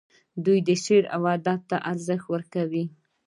دوی 0.45 0.77
شعر 0.83 1.03
او 1.15 1.21
ادب 1.35 1.59
ته 1.69 1.77
ارزښت 1.91 2.25
ورکوي. 2.33 2.85